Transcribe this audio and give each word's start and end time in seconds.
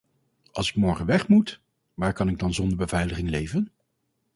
Als 0.51 0.69
ik 0.69 0.75
morgen 0.75 1.05
weg 1.05 1.27
moet, 1.27 1.61
waar 1.93 2.13
kan 2.13 2.29
ik 2.29 2.39
dan 2.39 2.53
zonder 2.53 2.77
beveiliging 2.77 3.29
leven? 3.29 3.71